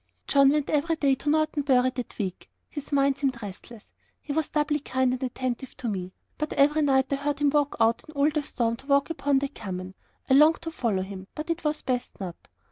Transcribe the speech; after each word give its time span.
John 0.27 0.49
went 0.49 0.71
every 0.71 0.95
day 0.95 1.13
to 1.13 1.29
Norton 1.29 1.61
Bury 1.61 1.91
that 1.91 2.17
week. 2.17 2.49
His 2.67 2.91
mind 2.91 3.19
seemed 3.19 3.39
restless 3.43 3.93
he 4.19 4.33
was 4.33 4.49
doubly 4.49 4.79
kind 4.79 5.13
and 5.13 5.21
attentive 5.21 5.77
to 5.77 5.87
me; 5.87 6.11
but 6.39 6.53
every 6.53 6.81
night 6.81 7.13
I 7.13 7.17
heard 7.17 7.37
him 7.37 7.51
go 7.51 7.67
out 7.79 8.01
in 8.09 8.15
all 8.15 8.31
the 8.31 8.41
storm 8.41 8.77
to 8.77 8.87
walk 8.87 9.11
upon 9.11 9.37
the 9.37 9.47
common. 9.47 9.93
I 10.27 10.33
longed 10.33 10.63
to 10.63 10.71
follow 10.71 11.03
him, 11.03 11.27
but 11.35 11.51
it 11.51 11.63
was 11.63 11.83
best 11.83 12.19
not. 12.19 12.47